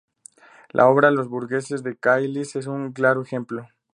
La 0.71 0.89
obra 0.89 1.11
"Los 1.11 1.27
burgueses 1.29 1.83
de 1.83 1.95
Calais" 1.95 2.55
es 2.55 2.65
un 2.65 2.91
claro 2.91 3.21
ejemplo. 3.21 3.67